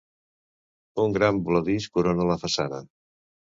[1.03, 2.85] Un gran voladís corona la façana.